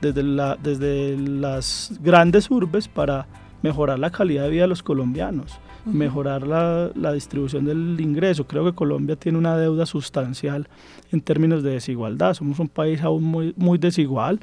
desde, 0.00 0.22
la, 0.22 0.56
desde 0.62 1.16
las 1.18 1.98
grandes 2.00 2.48
urbes 2.48 2.86
para 2.86 3.26
mejorar 3.62 3.98
la 3.98 4.10
calidad 4.10 4.44
de 4.44 4.50
vida 4.50 4.62
de 4.62 4.68
los 4.68 4.84
colombianos, 4.84 5.58
mejorar 5.84 6.46
la, 6.46 6.90
la, 6.94 7.12
distribución 7.12 7.64
del 7.64 8.00
ingreso. 8.00 8.46
Creo 8.46 8.64
que 8.64 8.72
Colombia 8.72 9.16
tiene 9.16 9.38
una 9.38 9.56
deuda 9.56 9.84
sustancial 9.84 10.68
en 11.10 11.20
términos 11.22 11.64
de 11.64 11.70
desigualdad. 11.70 12.34
Somos 12.34 12.60
un 12.60 12.68
país 12.68 13.02
aún 13.02 13.24
muy, 13.24 13.54
muy 13.56 13.78
desigual. 13.78 14.38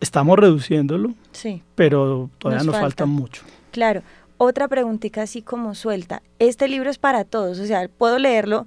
Estamos 0.00 0.38
reduciéndolo, 0.38 1.14
sí. 1.32 1.62
pero 1.74 2.30
todavía 2.38 2.58
nos, 2.58 2.66
Nos 2.66 2.74
falta. 2.76 3.04
falta. 3.04 3.06
mucho. 3.06 3.42
Claro. 3.72 4.02
Otra 4.40 4.68
preguntita 4.68 5.22
así 5.22 5.42
como 5.42 5.74
suelta. 5.74 6.22
Este 6.38 6.68
libro 6.68 6.90
es 6.90 6.98
para 6.98 7.24
todos, 7.24 7.58
o 7.58 7.66
sea, 7.66 7.88
puedo 7.88 8.18
leerlo 8.20 8.66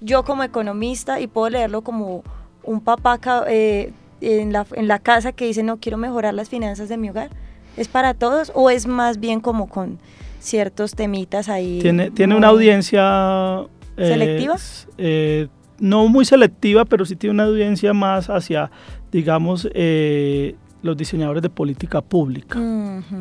yo 0.00 0.24
como 0.24 0.42
economista 0.42 1.20
y 1.20 1.28
puedo 1.28 1.48
leerlo 1.50 1.82
como 1.82 2.24
un 2.64 2.80
papá 2.80 3.20
eh, 3.46 3.92
en, 4.20 4.52
la, 4.52 4.66
en 4.74 4.88
la 4.88 4.98
casa 4.98 5.30
que 5.30 5.44
dice, 5.46 5.62
no, 5.62 5.76
quiero 5.78 5.96
mejorar 5.96 6.34
las 6.34 6.48
finanzas 6.48 6.88
de 6.88 6.96
mi 6.96 7.10
hogar. 7.10 7.30
¿Es 7.76 7.86
para 7.86 8.14
todos 8.14 8.50
o 8.54 8.68
es 8.68 8.86
más 8.88 9.20
bien 9.20 9.38
como 9.40 9.68
con 9.68 10.00
ciertos 10.40 10.96
temitas 10.96 11.48
ahí? 11.48 11.78
Tiene, 11.80 12.10
tiene 12.10 12.34
una 12.34 12.48
audiencia... 12.48 13.60
eh, 13.96 14.08
¿Selectiva? 14.08 14.56
eh, 14.98 15.46
no 15.78 16.08
muy 16.08 16.24
selectiva, 16.24 16.84
pero 16.84 17.04
sí 17.04 17.14
tiene 17.14 17.34
una 17.34 17.44
audiencia 17.44 17.92
más 17.92 18.28
hacia, 18.28 18.70
digamos, 19.12 19.68
eh, 19.74 20.56
los 20.82 20.96
diseñadores 20.96 21.42
de 21.42 21.48
política 21.50 22.00
pública. 22.00 22.58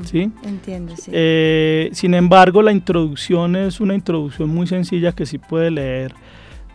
¿sí? 0.05 0.31
Entiendo, 0.43 0.95
sí. 0.97 1.11
Eh, 1.13 1.89
sin 1.93 2.13
embargo, 2.13 2.61
la 2.61 2.71
introducción 2.71 3.55
es 3.55 3.79
una 3.79 3.93
introducción 3.93 4.49
muy 4.49 4.65
sencilla 4.67 5.11
que 5.11 5.25
sí 5.25 5.37
puede 5.37 5.69
leer, 5.71 6.13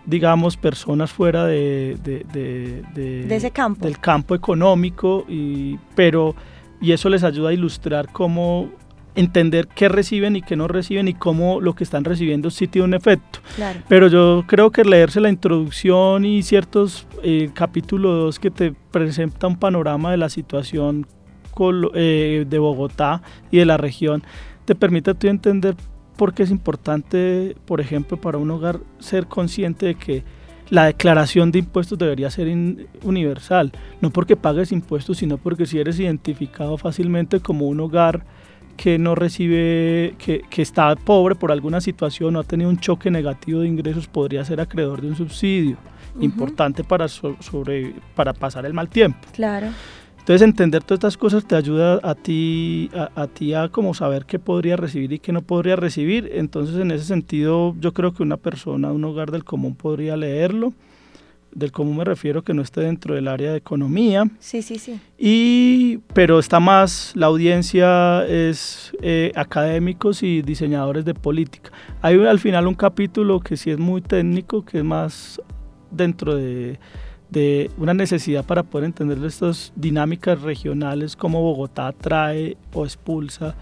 digamos, 0.04 0.56
personas 0.56 1.10
fuera 1.10 1.44
de, 1.46 1.96
de, 2.04 2.24
de- 2.32 2.82
de- 2.94 3.24
De 3.26 3.36
ese 3.36 3.50
campo. 3.50 3.84
del 3.84 3.98
campo 3.98 4.34
económico, 4.36 5.24
y, 5.28 5.76
pero, 5.96 6.34
y 6.80 6.92
eso 6.92 7.08
les 7.08 7.24
ayuda 7.24 7.48
a 7.50 7.52
ilustrar 7.52 8.12
cómo 8.12 8.70
entender 9.16 9.66
qué 9.66 9.88
reciben 9.88 10.36
y 10.36 10.42
qué 10.42 10.56
no 10.56 10.68
reciben 10.68 11.08
y 11.08 11.14
cómo 11.14 11.60
lo 11.60 11.74
que 11.74 11.84
están 11.84 12.04
recibiendo 12.04 12.50
sí 12.50 12.68
tiene 12.68 12.86
un 12.86 12.94
efecto. 12.94 13.40
claro. 13.56 13.80
Pero 13.88 14.08
yo 14.08 14.44
creo 14.46 14.70
que 14.70 14.84
leerse 14.84 15.20
la 15.20 15.30
introducción 15.30 16.24
y 16.24 16.42
ciertos 16.42 17.06
eh, 17.22 17.50
capítulo 17.54 18.12
2 18.12 18.38
que 18.38 18.50
te 18.50 18.72
presenta 18.92 19.46
un 19.46 19.58
panorama 19.58 20.10
de 20.10 20.18
la 20.18 20.28
situación 20.28 21.06
eh, 21.94 22.44
de 22.46 22.58
Bogotá 22.58 23.22
y 23.50 23.56
de 23.58 23.64
la 23.64 23.78
región, 23.78 24.22
te 24.66 24.74
permite 24.74 25.12
a 25.12 25.14
tú 25.14 25.26
entender 25.28 25.74
por 26.16 26.34
qué 26.34 26.42
es 26.42 26.50
importante, 26.50 27.56
por 27.64 27.80
ejemplo, 27.80 28.20
para 28.20 28.36
un 28.36 28.50
hogar 28.50 28.80
ser 28.98 29.26
consciente 29.26 29.86
de 29.86 29.94
que 29.94 30.22
la 30.68 30.84
declaración 30.84 31.52
de 31.52 31.60
impuestos 31.60 31.98
debería 31.98 32.30
ser 32.30 32.48
universal, 33.04 33.72
no 34.00 34.10
porque 34.10 34.36
pagues 34.36 34.72
impuestos, 34.72 35.18
sino 35.18 35.38
porque 35.38 35.64
si 35.64 35.78
eres 35.78 35.98
identificado 35.98 36.76
fácilmente 36.76 37.40
como 37.40 37.68
un 37.68 37.80
hogar 37.80 38.24
que 38.76 38.98
no 38.98 39.14
recibe, 39.14 40.14
que, 40.18 40.42
que 40.50 40.62
está 40.62 40.94
pobre 40.96 41.34
por 41.34 41.50
alguna 41.52 41.80
situación 41.80 42.36
o 42.36 42.40
ha 42.40 42.44
tenido 42.44 42.70
un 42.70 42.78
choque 42.78 43.10
negativo 43.10 43.60
de 43.60 43.68
ingresos, 43.68 44.06
podría 44.06 44.44
ser 44.44 44.60
acreedor 44.60 45.00
de 45.00 45.08
un 45.08 45.16
subsidio 45.16 45.76
importante 46.20 46.84
para, 46.84 47.08
so- 47.08 47.36
sobre, 47.40 47.94
para 48.14 48.32
pasar 48.32 48.64
el 48.66 48.72
mal 48.74 48.88
tiempo. 48.88 49.18
Claro. 49.32 49.68
Entonces 50.18 50.42
entender 50.42 50.82
todas 50.82 50.98
estas 50.98 51.16
cosas 51.16 51.46
te 51.46 51.54
ayuda 51.54 52.00
a 52.02 52.14
ti 52.16 52.90
a, 52.94 53.10
a 53.22 53.26
ti 53.28 53.54
a 53.54 53.68
como 53.68 53.94
saber 53.94 54.24
qué 54.24 54.38
podría 54.40 54.76
recibir 54.76 55.12
y 55.12 55.18
qué 55.20 55.30
no 55.32 55.42
podría 55.42 55.76
recibir. 55.76 56.30
Entonces 56.34 56.76
en 56.76 56.90
ese 56.90 57.04
sentido 57.04 57.76
yo 57.80 57.92
creo 57.92 58.12
que 58.12 58.22
una 58.24 58.36
persona, 58.36 58.90
un 58.90 59.04
hogar 59.04 59.30
del 59.30 59.44
común 59.44 59.76
podría 59.76 60.16
leerlo. 60.16 60.72
Del 61.56 61.72
común 61.72 61.96
me 61.96 62.04
refiero 62.04 62.42
que 62.44 62.52
no 62.52 62.60
esté 62.60 62.82
dentro 62.82 63.14
del 63.14 63.28
área 63.28 63.50
de 63.50 63.56
economía. 63.56 64.28
Sí, 64.40 64.60
sí, 64.60 64.78
sí. 64.78 65.00
Y, 65.16 66.00
pero 66.12 66.38
está 66.38 66.60
más, 66.60 67.12
la 67.14 67.28
audiencia 67.28 68.26
es 68.26 68.92
eh, 69.00 69.32
académicos 69.34 70.22
y 70.22 70.42
diseñadores 70.42 71.06
de 71.06 71.14
política. 71.14 71.70
Hay 72.02 72.22
al 72.26 72.40
final 72.40 72.66
un 72.66 72.74
capítulo 72.74 73.40
que 73.40 73.56
sí 73.56 73.70
es 73.70 73.78
muy 73.78 74.02
técnico, 74.02 74.66
que 74.66 74.78
es 74.78 74.84
más 74.84 75.40
dentro 75.90 76.36
de, 76.36 76.78
de 77.30 77.70
una 77.78 77.94
necesidad 77.94 78.44
para 78.44 78.62
poder 78.62 78.84
entender 78.84 79.16
estas 79.24 79.72
dinámicas 79.76 80.42
regionales, 80.42 81.16
cómo 81.16 81.40
Bogotá 81.40 81.86
atrae 81.86 82.58
o 82.74 82.84
expulsa 82.84 83.54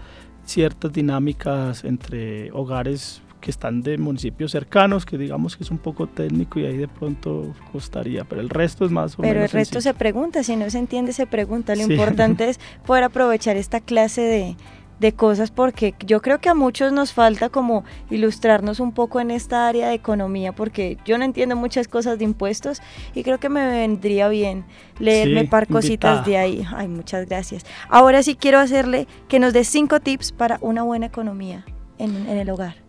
ciertas 0.43 0.91
dinámicas 0.91 1.85
entre 1.85 2.51
hogares 2.51 3.21
que 3.45 3.51
están 3.51 3.83
de 3.83 3.99
municipios 3.99 4.51
cercanos, 4.51 5.05
que 5.05 5.19
digamos 5.19 5.55
que 5.55 5.63
es 5.63 5.69
un 5.69 5.77
poco 5.77 6.07
técnico 6.07 6.59
y 6.59 6.65
ahí 6.65 6.77
de 6.77 6.87
pronto 6.87 7.53
costaría, 7.71 8.23
pero 8.23 8.41
el 8.41 8.49
resto 8.49 8.85
es 8.85 8.91
más 8.91 9.13
o 9.19 9.21
Pero 9.21 9.43
el 9.43 9.49
resto 9.49 9.75
sencillo. 9.75 9.81
se 9.81 9.93
pregunta, 9.93 10.41
si 10.41 10.55
no 10.55 10.67
se 10.71 10.79
entiende 10.79 11.13
se 11.13 11.27
pregunta. 11.27 11.75
Lo 11.75 11.83
Sí. 11.85 11.93
importante 11.93 12.49
es 12.49 12.59
poder 12.87 13.03
aprovechar 13.03 13.55
esta 13.55 13.81
clase 13.81 14.21
de, 14.21 14.57
de 14.99 15.11
cosas 15.13 15.51
porque 15.51 15.93
yo 16.07 16.23
creo 16.23 16.39
que 16.39 16.49
a 16.49 16.55
muchos 16.55 16.91
nos 16.91 17.13
falta 17.13 17.49
como 17.49 17.83
ilustrarnos 18.09 18.79
un 18.79 18.93
poco 18.93 19.19
en 19.19 19.29
esta 19.29 19.67
área 19.67 19.89
de 19.89 19.93
economía 19.93 20.51
porque 20.53 20.97
yo 21.05 21.17
no 21.19 21.23
entiendo 21.25 21.55
muchas 21.55 21.87
cosas 21.87 22.17
de 22.17 22.23
impuestos 22.25 22.81
y 23.13 23.21
creo 23.21 23.37
que 23.39 23.49
me 23.49 23.67
vendría 23.67 24.27
bien 24.27 24.65
leerme 24.97 25.41
Sí, 25.41 25.47
par 25.47 25.67
cositas 25.67 26.19
invitada. 26.19 26.23
de 26.25 26.37
ahí. 26.37 26.65
Ay, 26.75 26.87
muchas 26.87 27.27
gracias. 27.27 27.63
Ahora 27.89 28.23
sí 28.23 28.35
quiero 28.35 28.57
hacerle 28.57 29.07
que 29.27 29.37
nos 29.37 29.53
dé 29.53 29.65
cinco 29.65 29.99
tips 29.99 30.31
para 30.31 30.57
una 30.61 30.81
buena 30.81 31.05
economía 31.05 31.63
en, 31.99 32.15
en 32.27 32.37
el 32.37 32.49
hogar. 32.49 32.84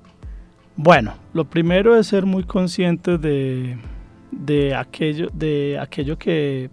Bueno, 0.77 1.15
lo 1.33 1.47
primero 1.47 1.97
es 1.97 2.09
ser 2.09 2.27
muy 2.27 2.45
conscientes 2.45 3.21
de, 3.21 3.79
de, 4.31 4.75
aquello, 4.75 5.31
de 5.33 6.17
que 6.19 6.69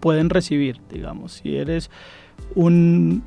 pueden 0.00 0.30
recibir, 0.30 0.80
digamos. 0.90 1.32
Si 1.32 1.56
eres 1.56 1.90
un, 2.54 3.22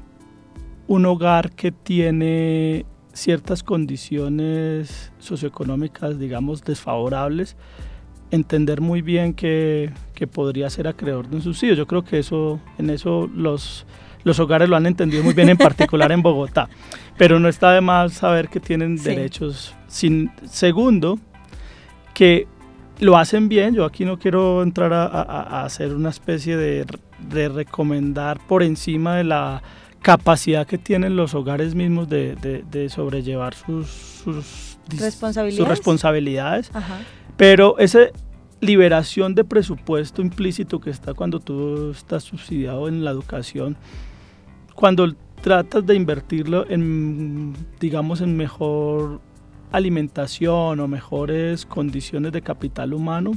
un 0.87 1.05
hogar 1.05 1.51
que 1.51 1.71
tiene 1.71 2.87
ciertas 3.13 3.61
condiciones 3.61 5.13
socioeconómicas, 5.19 6.17
digamos, 6.17 6.63
desfavorables, 6.63 7.55
entender 8.31 8.81
muy 8.81 9.03
bien 9.03 9.33
que, 9.35 9.91
que 10.15 10.25
podría 10.25 10.71
ser 10.71 10.87
acreedor 10.87 11.29
de 11.29 11.35
un 11.35 11.41
subsidio. 11.43 11.75
Yo 11.75 11.85
creo 11.85 12.03
que 12.03 12.17
eso, 12.17 12.59
en 12.79 12.89
eso 12.89 13.29
los, 13.33 13.85
los 14.25 14.37
hogares 14.39 14.67
lo 14.67 14.75
han 14.75 14.85
entendido 14.85 15.23
muy 15.23 15.33
bien, 15.33 15.47
en 15.47 15.57
particular 15.57 16.11
en 16.11 16.21
Bogotá. 16.23 16.67
Pero 17.17 17.39
no 17.39 17.47
está 17.47 17.71
de 17.71 17.79
más 17.79 18.11
saber 18.13 18.49
que 18.49 18.59
tienen 18.59 18.97
Sí. 18.97 19.05
derechos. 19.05 19.73
Sin, 19.87 20.31
segundo, 20.49 21.17
que 22.13 22.47
lo 22.99 23.17
hacen 23.17 23.47
bien. 23.47 23.73
Yo 23.75 23.85
aquí 23.85 24.03
no 24.03 24.19
quiero 24.19 24.61
entrar 24.63 24.91
a, 24.93 25.05
a- 25.05 25.61
a 25.61 25.65
hacer 25.65 25.93
una 25.95 26.09
especie 26.09 26.57
de, 26.57 26.85
de 27.29 27.49
recomendar 27.49 28.39
por 28.47 28.63
encima 28.63 29.15
de 29.15 29.23
la 29.23 29.61
capacidad 30.01 30.67
que 30.67 30.77
tienen 30.77 31.15
los 31.15 31.33
hogares 31.33 31.73
mismos 31.75 32.09
de, 32.09 32.35
de- 32.35 32.63
de 32.69 32.89
sobrellevar 32.89 33.53
sus, 33.55 34.77
Responsabilidades. 34.99 35.55
sus 35.57 35.67
responsabilidades. 35.67 36.71
Ajá. 36.73 36.99
Pero 37.37 37.77
esa 37.79 37.99
liberación 38.61 39.35
de 39.35 39.43
presupuesto 39.43 40.21
implícito 40.21 40.79
que 40.79 40.89
está 40.89 41.13
cuando 41.13 41.39
tú 41.39 41.91
estás 41.91 42.23
subsidiado 42.23 42.87
en 42.87 43.03
la 43.03 43.11
educación, 43.11 43.75
cuando 44.75 45.13
tratas 45.41 45.85
de 45.85 45.95
invertirlo 45.95 46.69
en, 46.69 47.53
digamos, 47.79 48.21
en 48.21 48.35
mejor 48.35 49.21
alimentación 49.71 50.79
o 50.79 50.87
mejores 50.87 51.65
condiciones 51.65 52.31
de 52.31 52.41
capital 52.41 52.93
humano, 52.93 53.31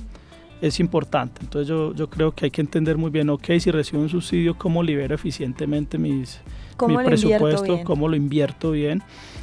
es 0.60 0.80
importante. 0.80 1.40
Entonces 1.42 1.68
yo, 1.68 1.94
yo 1.94 2.10
creo 2.10 2.32
que 2.32 2.46
hay 2.46 2.50
que 2.50 2.60
entender 2.60 2.96
muy 2.98 3.10
bien, 3.10 3.30
ok, 3.30 3.44
si 3.60 3.70
recibo 3.70 4.02
un 4.02 4.08
subsidio, 4.08 4.56
¿cómo 4.56 4.82
libero 4.82 5.14
eficientemente 5.14 5.98
mis, 5.98 6.40
¿Cómo 6.76 6.98
mi 6.98 7.04
presupuesto? 7.04 7.80
¿Cómo 7.84 8.08
lo 8.08 8.16
invierto 8.16 8.72
bien? 8.72 9.02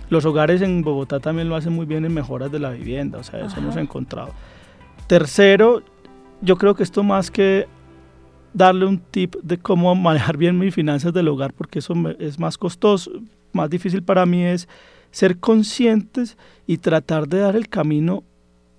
Los 0.10 0.26
hogares 0.26 0.62
en 0.62 0.82
Bogotá 0.82 1.20
también 1.20 1.50
lo 1.50 1.56
hacen 1.56 1.74
muy 1.74 1.86
bien 1.86 2.06
en 2.06 2.14
mejoras 2.14 2.52
de 2.52 2.60
la 2.60 2.72
vivienda, 2.72 3.20
o 3.20 3.24
sea, 3.24 3.40
eso 3.40 3.48
Ajá. 3.48 3.62
hemos 3.62 3.78
encontrado. 3.78 4.34
Tercero, 5.08 5.82
yo 6.42 6.58
creo 6.58 6.76
que 6.76 6.84
esto 6.84 7.04
más 7.04 7.32
que 7.32 7.68
darle 8.56 8.86
un 8.86 8.98
tip 9.00 9.36
de 9.44 9.58
cómo 9.58 9.94
manejar 9.96 10.38
bien 10.38 10.58
mis 10.58 10.74
finanzas 10.74 11.14
del 11.14 11.28
hogar, 11.28 11.54
porque 11.54 11.80
eso 11.80 11.94
me- 11.94 12.16
es 12.20 12.40
más 12.40 12.58
costoso, 12.58 13.12
más 13.54 13.70
difícil 13.70 14.02
para 14.02 14.26
mí 14.26 14.44
es 14.44 14.68
ser 15.12 15.38
conscientes 15.38 16.38
y 16.66 16.78
tratar 16.78 17.28
de 17.28 17.40
dar 17.40 17.56
el 17.56 17.68
camino, 17.70 18.24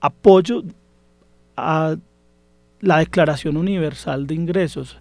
apoyo 0.00 0.62
a 1.56 1.96
la 2.80 2.98
Declaración 2.98 3.56
Universal 3.56 4.26
de 4.26 4.34
Ingresos. 4.34 4.96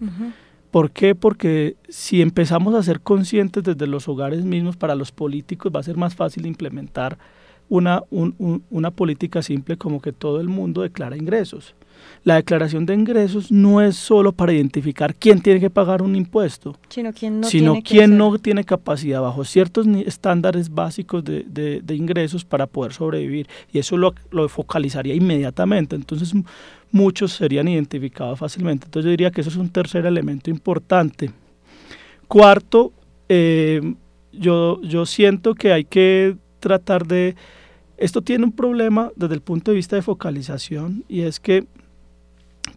¿Por 0.70 0.90
qué? 0.90 1.14
Porque 1.14 1.76
si 1.88 2.20
empezamos 2.20 2.74
a 2.74 2.82
ser 2.82 3.00
conscientes 3.00 3.62
desde 3.64 3.86
los 3.86 4.08
hogares 4.08 4.44
mismos, 4.44 4.76
para 4.76 4.94
los 4.94 5.10
políticos 5.12 5.72
va 5.74 5.80
a 5.80 5.84
ser 5.84 5.96
más 5.96 6.14
fácil 6.14 6.44
implementar 6.46 7.18
una, 7.68 8.02
un- 8.10 8.34
un- 8.38 8.62
una 8.70 8.90
política 8.90 9.42
simple 9.42 9.76
como 9.76 10.00
que 10.00 10.12
todo 10.12 10.40
el 10.40 10.48
mundo 10.48 10.82
declara 10.82 11.16
ingresos. 11.16 11.74
La 12.22 12.36
declaración 12.36 12.86
de 12.86 12.94
ingresos 12.94 13.50
no 13.50 13.80
es 13.80 13.96
solo 13.96 14.32
para 14.32 14.52
identificar 14.52 15.14
quién 15.14 15.40
tiene 15.40 15.58
que 15.60 15.70
pagar 15.70 16.02
un 16.02 16.14
impuesto, 16.14 16.76
Sino 16.88 17.12
quién 17.12 17.40
no 17.40 17.46
sino 17.48 17.72
tiene 17.72 17.82
que 17.82 17.88
quién 17.88 18.04
hacerlo. 18.12 18.30
no 18.30 18.38
tiene 18.38 18.64
capacidad 18.64 19.20
bajo 19.22 19.44
ciertos 19.44 19.86
estándares 19.86 20.68
básicos 20.72 21.24
de, 21.24 21.44
de- 21.48 21.80
de 21.82 21.94
ingresos 21.94 22.44
para 22.44 22.66
poder 22.66 22.92
sobrevivir. 22.92 23.48
Y 23.72 23.78
eso 23.78 23.96
lo, 23.96 24.14
lo 24.30 24.48
focalizaría 24.48 25.14
inmediatamente. 25.14 25.96
Entonces 25.96 26.32
muchos 26.92 27.32
serían 27.32 27.66
identificados 27.68 28.38
fácilmente. 28.38 28.84
Entonces 28.86 29.06
yo 29.06 29.10
diría 29.10 29.30
que 29.30 29.40
eso 29.40 29.50
es 29.50 29.56
un 29.56 29.70
tercer 29.70 30.04
elemento 30.06 30.50
importante. 30.50 31.30
Cuarto, 32.28 32.92
eh, 33.28 33.94
yo, 34.32 34.80
yo 34.82 35.06
siento 35.06 35.54
que 35.54 35.72
hay 35.72 35.84
que 35.84 36.36
tratar 36.60 37.06
de... 37.06 37.36
Esto 37.96 38.20
tiene 38.22 38.44
un 38.44 38.52
problema 38.52 39.10
desde 39.16 39.34
el 39.34 39.40
punto 39.40 39.70
de 39.70 39.76
vista 39.76 39.96
de 39.96 40.02
focalización 40.02 41.04
y 41.08 41.22
es 41.22 41.40
que, 41.40 41.66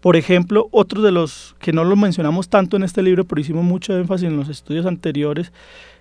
por 0.01 0.15
ejemplo, 0.15 0.69
otro 0.71 1.01
de 1.01 1.11
los 1.11 1.55
que 1.59 1.73
no 1.73 1.83
lo 1.83 1.95
mencionamos 1.97 2.47
tanto 2.47 2.77
en 2.77 2.83
este 2.83 3.03
libro, 3.03 3.25
pero 3.25 3.41
hicimos 3.41 3.65
mucho 3.65 3.97
énfasis 3.97 4.27
en 4.27 4.37
los 4.37 4.47
estudios 4.47 4.85
anteriores, 4.85 5.51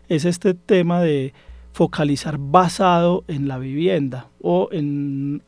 es 0.09 0.25
este 0.25 0.55
tema 0.55 1.01
de 1.01 1.35
focalizar 1.73 2.39
basado 2.39 3.25
en 3.29 3.49
la 3.49 3.59
vivienda 3.59 4.29
o 4.41 4.69
en 4.73 5.43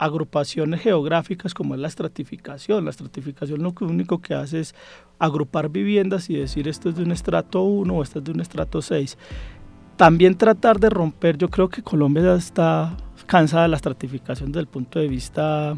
agrupaciones 0.00 0.80
geográficas 0.80 1.52
como 1.52 1.74
es 1.74 1.80
la 1.80 1.88
estratificación. 1.88 2.84
La 2.84 2.90
estratificación 2.90 3.62
lo 3.62 3.74
único 3.82 4.20
que 4.20 4.34
hace 4.34 4.60
es 4.60 4.74
agrupar 5.18 5.68
viviendas 5.68 6.30
y 6.30 6.36
decir 6.36 6.68
esto 6.68 6.88
es 6.88 6.96
de 6.96 7.02
un 7.02 7.12
estrato 7.12 7.62
1 7.62 7.94
o 7.94 8.02
esto 8.02 8.18
es 8.18 8.24
de 8.24 8.32
un 8.32 8.40
estrato 8.40 8.80
6. 8.80 9.18
También 10.00 10.34
tratar 10.34 10.80
de 10.80 10.88
romper, 10.88 11.36
yo 11.36 11.50
creo 11.50 11.68
que 11.68 11.82
Colombia 11.82 12.22
ya 12.22 12.34
está 12.34 12.96
cansada 13.26 13.64
de 13.64 13.68
la 13.68 13.76
estratificación 13.76 14.50
desde 14.50 14.60
el 14.60 14.66
punto 14.66 14.98
de 14.98 15.06
vista 15.08 15.76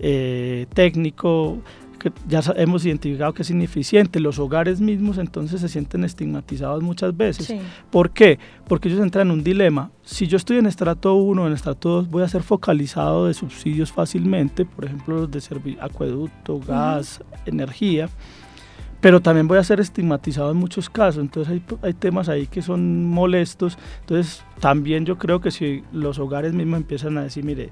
eh, 0.00 0.66
técnico, 0.74 1.58
que 2.00 2.10
ya 2.26 2.40
hemos 2.56 2.84
identificado 2.84 3.32
que 3.34 3.42
es 3.42 3.50
ineficiente. 3.50 4.18
Los 4.18 4.40
hogares 4.40 4.80
mismos 4.80 5.18
entonces 5.18 5.60
se 5.60 5.68
sienten 5.68 6.02
estigmatizados 6.02 6.82
muchas 6.82 7.16
veces. 7.16 7.54
¿Por 7.88 8.10
qué? 8.10 8.40
Porque 8.66 8.88
ellos 8.88 9.00
entran 9.00 9.28
en 9.28 9.34
un 9.34 9.44
dilema. 9.44 9.92
Si 10.02 10.26
yo 10.26 10.38
estoy 10.38 10.56
en 10.56 10.66
estrato 10.66 11.14
1 11.14 11.46
en 11.46 11.52
estrato 11.52 11.90
2, 11.90 12.10
voy 12.10 12.24
a 12.24 12.28
ser 12.28 12.42
focalizado 12.42 13.28
de 13.28 13.34
subsidios 13.34 13.92
fácilmente, 13.92 14.64
por 14.64 14.86
ejemplo, 14.86 15.20
los 15.20 15.30
de 15.30 15.78
acueducto, 15.80 16.58
gas, 16.58 17.22
energía 17.46 18.08
pero 19.06 19.20
también 19.20 19.46
voy 19.46 19.56
a 19.56 19.62
ser 19.62 19.78
estigmatizado 19.78 20.50
en 20.50 20.56
muchos 20.56 20.90
casos, 20.90 21.22
entonces 21.22 21.52
hay, 21.52 21.62
hay, 21.82 21.94
temas 21.94 22.28
ahí 22.28 22.48
que 22.48 22.60
son 22.60 23.04
molestos, 23.04 23.78
entonces 24.00 24.42
también 24.58 25.06
yo 25.06 25.16
creo 25.16 25.40
que 25.40 25.52
si 25.52 25.84
los 25.92 26.18
hogares 26.18 26.52
mismos 26.52 26.78
empiezan 26.78 27.16
a 27.16 27.22
decir, 27.22 27.44
mire, 27.44 27.70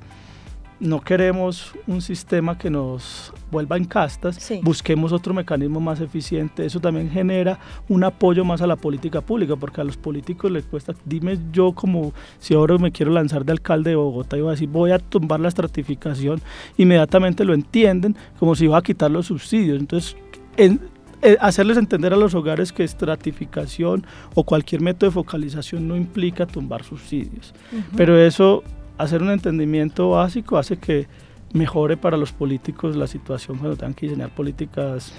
no 0.79 1.01
queremos 1.01 1.73
un 1.89 2.01
sistema 2.03 2.57
que 2.57 2.71
nos 2.71 3.33
vuelva 3.51 3.77
en 3.77 3.85
castas, 3.85 4.39
busquemos 4.63 5.11
otro 5.11 5.35
mecanismo 5.35 5.81
más 5.81 6.01
eficiente. 6.01 6.65
Eso 6.65 6.79
también 6.79 7.11
genera 7.11 7.59
un 7.89 8.05
apoyo 8.05 8.45
más 8.45 8.63
a 8.63 8.69
la 8.69 8.77
política 8.77 9.21
pública, 9.21 9.57
porque 9.57 9.81
a 9.81 9.85
los 9.85 9.97
políticos 9.97 10.53
les 10.53 10.65
cuesta, 10.67 10.95
dime 11.05 11.37
yo 11.53 11.73
como 11.73 12.13
si 12.39 12.55
ahora 12.55 12.79
me 12.79 12.93
quiero 12.93 13.11
lanzar 13.11 13.45
de 13.45 13.51
alcalde 13.51 13.91
de 13.91 13.97
Bogotá 13.97 14.37
y 14.37 14.41
voy 14.41 14.51
a 14.51 14.53
decir 14.53 14.69
voy 14.69 14.93
a 14.93 15.01
tumbar 15.01 15.41
la 15.41 15.49
estratificación, 15.49 16.41
inmediatamente 16.77 17.45
lo 17.45 17.55
entienden 17.55 18.15
como 18.39 18.55
si 18.55 18.67
iba 18.67 18.79
a 18.79 18.83
quitar 18.83 19.11
los 19.11 19.27
subsidios. 19.27 19.81
Entonces, 19.81 20.17
en, 20.57 20.94
hacerles 21.41 21.79
entender 21.79 22.13
a 22.13 22.17
los 22.17 22.35
hogares 22.35 22.73
que 22.73 22.85
estratificación 22.85 24.07
o 24.35 24.45
cualquier 24.45 24.81
método 24.81 25.11
de 25.11 25.15
focalización 25.15 25.89
no 25.89 25.97
implica 25.97 26.47
tumbar 26.47 26.85
subsidios. 26.85 27.55
Pero 27.97 28.19
eso 28.19 28.63
hacer 28.99 29.23
un 29.23 29.31
entendimiento 29.31 30.11
básico 30.11 30.59
hace 30.59 30.77
que 30.77 31.07
mejore 31.53 31.97
para 31.97 32.17
los 32.17 32.33
políticos 32.33 32.97
la 32.97 33.07
situación 33.07 33.59
cuando 33.59 33.77
tengan 33.77 33.95
que 33.95 34.07
diseñar 34.07 34.31
políticas 34.31 35.13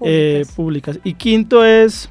eh, 0.00 0.44
públicas. 0.56 0.98
Y 1.04 1.14
quinto 1.14 1.64
es, 1.64 2.08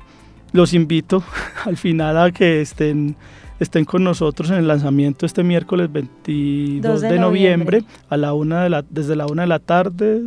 los 0.52 0.74
invito 0.74 1.24
al 1.66 1.78
final 1.78 2.18
a 2.18 2.32
que 2.32 2.62
estén, 2.62 3.16
estén 3.60 3.86
con 3.86 4.04
nosotros 4.04 4.50
en 4.52 4.58
el 4.58 4.68
lanzamiento 4.68 5.26
este 5.26 5.44
miércoles 5.44 5.92
22 5.92 7.02
de, 7.02 7.20
noviembre. 7.20 7.84
a 8.10 8.18
la 8.18 8.34
una 8.34 8.64
de 8.64 8.70
la, 8.70 8.84
desde 8.90 9.16
la 9.16 9.28
una 9.28 9.44
de 9.44 9.48
la 9.48 9.60
tarde. 9.60 10.22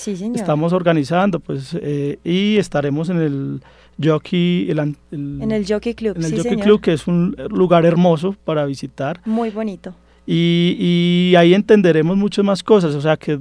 Sí, 0.00 0.16
señor. 0.16 0.38
Estamos 0.38 0.72
organizando 0.72 1.40
pues 1.40 1.76
eh, 1.78 2.18
y 2.24 2.56
estaremos 2.56 3.10
en 3.10 3.18
el 3.18 3.62
Jockey, 4.02 4.70
en 4.70 5.52
el 5.52 5.66
Jockey 5.68 5.92
Club. 5.92 6.16
En 6.16 6.24
el 6.24 6.38
Jockey 6.38 6.56
Club, 6.56 6.80
que 6.80 6.94
es 6.94 7.06
un 7.06 7.36
lugar 7.50 7.84
hermoso 7.84 8.34
para 8.46 8.64
visitar. 8.64 9.20
Muy 9.26 9.50
bonito. 9.50 9.94
Y, 10.26 10.76
y, 10.78 11.36
ahí 11.36 11.52
entenderemos 11.52 12.16
muchas 12.16 12.42
más 12.46 12.62
cosas, 12.62 12.94
o 12.94 13.00
sea 13.02 13.18
que 13.18 13.40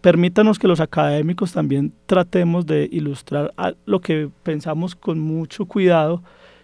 permítanos 0.00 0.58
que 0.58 0.66
los 0.66 0.80
académicos 0.80 1.52
también 1.52 1.92
tratemos 2.06 2.64
de 2.64 2.88
ilustrar 2.90 3.52
lo 3.84 4.00
que 4.00 4.30
pensamos 4.44 4.94
con 4.94 5.18
mucho 5.18 5.66
cuidado 5.66 6.22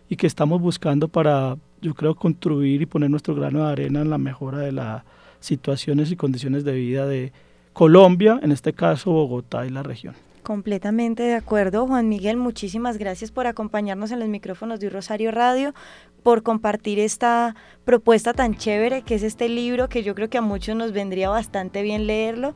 y 0.08 0.16
que 0.16 0.26
estamos 0.26 0.58
buscando 0.62 1.08
para, 1.08 1.56
yo 1.82 1.92
creo, 1.92 2.14
construir 2.14 2.80
y 2.80 2.86
poner 2.86 3.10
nuestro 3.10 3.34
grano 3.34 3.66
de 3.66 3.72
arena 3.72 4.00
en 4.00 4.08
la 4.08 4.16
mejora 4.16 4.60
de 4.60 4.72
las 4.72 5.02
situaciones 5.40 6.10
y 6.10 6.16
condiciones 6.16 6.64
de 6.64 6.72
vida 6.72 7.06
de 7.06 7.32
Colombia, 7.74 8.40
en 8.42 8.52
este 8.52 8.72
caso 8.72 9.10
Bogotá 9.10 9.66
y 9.66 9.70
la 9.70 9.82
región. 9.82 10.14
Completamente 10.44 11.22
de 11.22 11.34
acuerdo, 11.34 11.86
Juan 11.86 12.08
Miguel. 12.08 12.36
Muchísimas 12.36 12.98
gracias 12.98 13.30
por 13.30 13.46
acompañarnos 13.46 14.12
en 14.12 14.20
los 14.20 14.28
micrófonos 14.28 14.78
de 14.78 14.90
Rosario 14.90 15.30
Radio, 15.30 15.74
por 16.22 16.42
compartir 16.42 16.98
esta 16.98 17.56
propuesta 17.84 18.32
tan 18.32 18.54
chévere 18.54 19.02
que 19.02 19.16
es 19.16 19.22
este 19.22 19.48
libro 19.48 19.88
que 19.88 20.02
yo 20.02 20.14
creo 20.14 20.30
que 20.30 20.38
a 20.38 20.42
muchos 20.42 20.76
nos 20.76 20.92
vendría 20.92 21.30
bastante 21.30 21.82
bien 21.82 22.06
leerlo 22.06 22.54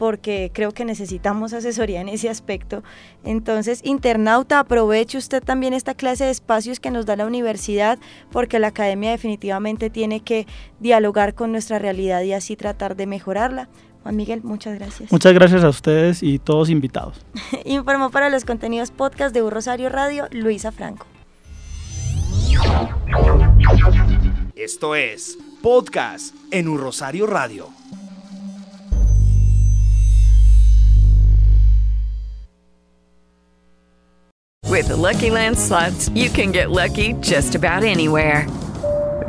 porque 0.00 0.50
creo 0.54 0.72
que 0.72 0.86
necesitamos 0.86 1.52
asesoría 1.52 2.00
en 2.00 2.08
ese 2.08 2.30
aspecto. 2.30 2.82
Entonces, 3.22 3.82
internauta, 3.84 4.58
aproveche 4.58 5.18
usted 5.18 5.42
también 5.42 5.74
esta 5.74 5.92
clase 5.92 6.24
de 6.24 6.30
espacios 6.30 6.80
que 6.80 6.90
nos 6.90 7.04
da 7.04 7.16
la 7.16 7.26
universidad, 7.26 7.98
porque 8.32 8.58
la 8.58 8.68
academia 8.68 9.10
definitivamente 9.10 9.90
tiene 9.90 10.20
que 10.20 10.46
dialogar 10.78 11.34
con 11.34 11.52
nuestra 11.52 11.78
realidad 11.78 12.22
y 12.22 12.32
así 12.32 12.56
tratar 12.56 12.96
de 12.96 13.06
mejorarla. 13.06 13.68
Juan 14.02 14.16
Miguel, 14.16 14.40
muchas 14.42 14.78
gracias. 14.78 15.12
Muchas 15.12 15.34
gracias 15.34 15.62
a 15.62 15.68
ustedes 15.68 16.22
y 16.22 16.38
todos 16.38 16.70
invitados. 16.70 17.24
Informó 17.64 18.10
para 18.10 18.30
los 18.30 18.44
contenidos 18.44 18.90
podcast 18.90 19.34
de 19.34 19.48
Rosario 19.48 19.88
Radio, 19.88 20.26
Luisa 20.30 20.72
Franco. 20.72 21.06
Esto 24.54 24.94
es 24.94 25.38
Podcast 25.62 26.34
en 26.50 26.68
Un 26.68 26.78
Rosario 26.78 27.26
Radio. 27.26 27.68
With 34.70 34.88
the 34.88 34.96
Lucky 34.96 35.30
Land 35.30 35.58
slots, 35.58 36.08
you 36.10 36.30
can 36.30 36.52
get 36.52 36.70
lucky 36.70 37.12
just 37.20 37.54
about 37.54 37.82
anywhere. 37.82 38.46